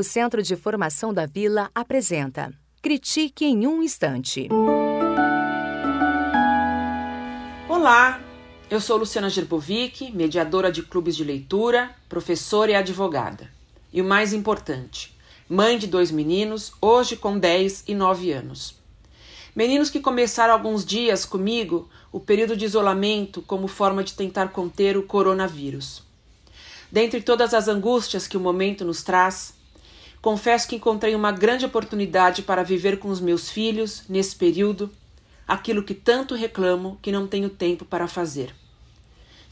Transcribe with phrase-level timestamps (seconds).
[0.00, 4.48] O Centro de Formação da Vila apresenta Critique em um Instante.
[7.68, 8.18] Olá,
[8.70, 13.50] eu sou Luciana Gerbovic, mediadora de clubes de leitura, professora e advogada.
[13.92, 15.14] E o mais importante,
[15.46, 18.76] mãe de dois meninos, hoje com 10 e 9 anos.
[19.54, 24.96] Meninos que começaram alguns dias comigo o período de isolamento como forma de tentar conter
[24.96, 26.02] o coronavírus.
[26.90, 29.59] Dentre todas as angústias que o momento nos traz,
[30.22, 34.90] confesso que encontrei uma grande oportunidade para viver com os meus filhos, nesse período,
[35.46, 38.54] aquilo que tanto reclamo que não tenho tempo para fazer.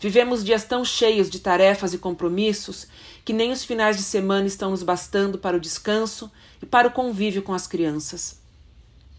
[0.00, 2.86] Vivemos dias tão cheios de tarefas e compromissos
[3.24, 6.30] que nem os finais de semana estão nos bastando para o descanso
[6.62, 8.40] e para o convívio com as crianças.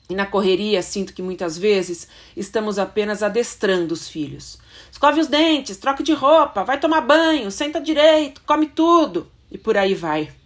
[0.09, 4.57] E na correria sinto que muitas vezes estamos apenas adestrando os filhos.
[4.89, 9.77] Escove os dentes, troque de roupa, vai tomar banho, senta direito, come tudo e por
[9.77, 10.38] aí vai.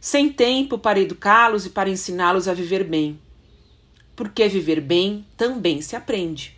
[0.00, 3.18] Sem tempo para educá-los e para ensiná-los a viver bem.
[4.14, 6.56] Porque viver bem também se aprende.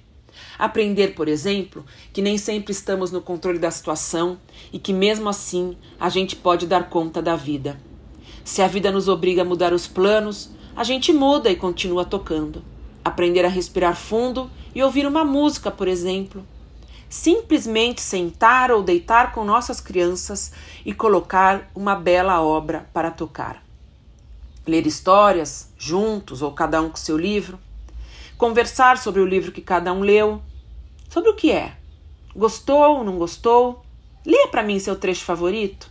[0.58, 4.38] Aprender, por exemplo, que nem sempre estamos no controle da situação
[4.72, 7.80] e que mesmo assim a gente pode dar conta da vida.
[8.44, 12.62] Se a vida nos obriga a mudar os planos, a gente muda e continua tocando.
[13.02, 16.46] Aprender a respirar fundo e ouvir uma música, por exemplo.
[17.11, 20.53] Simplesmente sentar ou deitar com nossas crianças
[20.86, 23.61] e colocar uma bela obra para tocar.
[24.64, 27.58] Ler histórias, juntos ou cada um com seu livro.
[28.39, 30.41] Conversar sobre o livro que cada um leu.
[31.08, 31.77] Sobre o que é?
[32.34, 33.84] Gostou, ou não gostou?
[34.24, 35.91] Leia para mim seu trecho favorito.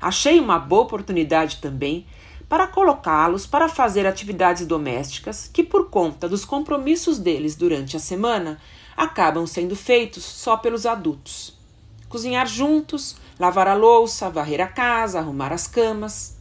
[0.00, 2.04] Achei uma boa oportunidade também
[2.48, 8.60] para colocá-los para fazer atividades domésticas que, por conta dos compromissos deles durante a semana,
[8.96, 11.56] acabam sendo feitos só pelos adultos.
[12.08, 16.36] Cozinhar juntos, lavar a louça, varrer a casa, arrumar as camas.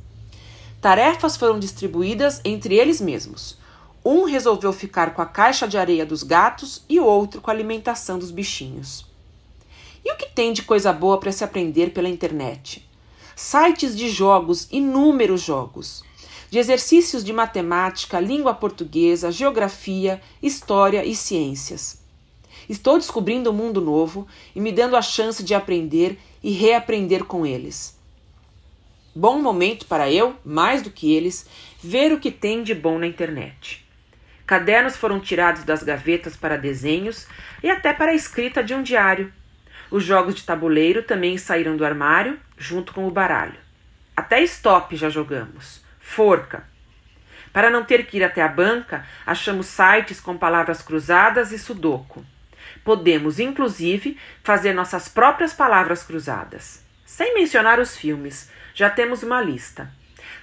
[0.81, 3.57] Tarefas foram distribuídas entre eles mesmos.
[4.03, 7.53] Um resolveu ficar com a caixa de areia dos gatos e o outro com a
[7.53, 9.05] alimentação dos bichinhos.
[10.03, 12.89] E o que tem de coisa boa para se aprender pela internet?
[13.35, 16.03] sites de jogos, inúmeros jogos,
[16.49, 22.00] de exercícios de matemática, língua portuguesa, geografia, história e ciências.
[22.71, 27.45] Estou descobrindo um mundo novo e me dando a chance de aprender e reaprender com
[27.45, 27.99] eles.
[29.13, 31.45] Bom momento para eu, mais do que eles,
[31.83, 33.85] ver o que tem de bom na internet.
[34.47, 37.27] Cadernos foram tirados das gavetas para desenhos
[37.61, 39.33] e até para a escrita de um diário.
[39.91, 43.59] Os jogos de tabuleiro também saíram do armário, junto com o baralho.
[44.15, 45.83] Até stop já jogamos.
[45.99, 46.63] Forca.
[47.51, 52.23] Para não ter que ir até a banca, achamos sites com palavras cruzadas e sudoku.
[52.83, 56.83] Podemos, inclusive, fazer nossas próprias palavras cruzadas.
[57.05, 59.91] Sem mencionar os filmes, já temos uma lista.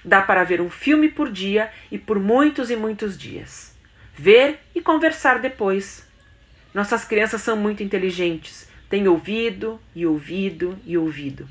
[0.03, 3.75] Dá para ver um filme por dia e por muitos e muitos dias.
[4.13, 6.07] Ver e conversar depois.
[6.73, 11.47] Nossas crianças são muito inteligentes tem ouvido e ouvido e ouvido.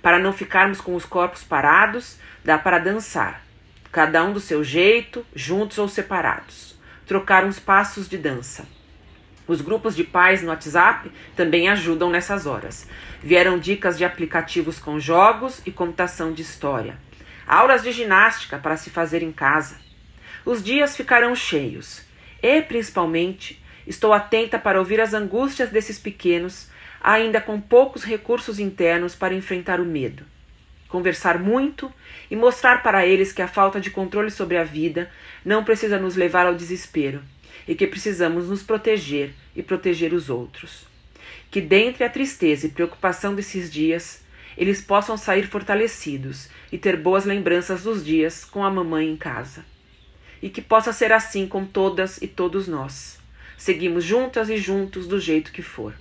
[0.00, 3.44] Para não ficarmos com os corpos parados, dá para dançar,
[3.92, 6.76] cada um do seu jeito, juntos ou separados.
[7.06, 8.66] Trocar uns passos de dança.
[9.48, 12.86] Os grupos de pais no WhatsApp também ajudam nessas horas.
[13.20, 16.98] Vieram dicas de aplicativos com jogos e computação de história.
[17.46, 19.76] Aulas de ginástica para se fazer em casa.
[20.44, 22.02] Os dias ficarão cheios
[22.42, 26.68] e, principalmente, Estou atenta para ouvir as angústias desses pequenos,
[27.00, 30.26] ainda com poucos recursos internos para enfrentar o medo.
[30.88, 31.90] Conversar muito
[32.30, 35.10] e mostrar para eles que a falta de controle sobre a vida
[35.42, 37.22] não precisa nos levar ao desespero
[37.66, 40.86] e que precisamos nos proteger e proteger os outros.
[41.50, 44.22] Que dentre a tristeza e preocupação desses dias,
[44.56, 49.64] eles possam sair fortalecidos e ter boas lembranças dos dias com a mamãe em casa.
[50.42, 53.18] E que possa ser assim com todas e todos nós
[53.58, 55.92] Seguimos juntas e juntos do jeito que for.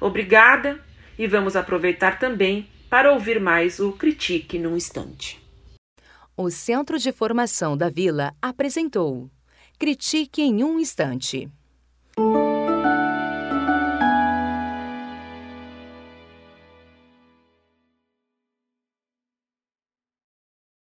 [0.00, 0.80] Obrigada
[1.18, 5.42] e vamos aproveitar também para ouvir mais o Critique num instante.
[6.36, 9.28] O Centro de Formação da Vila apresentou
[9.80, 11.50] Critique em um Instante.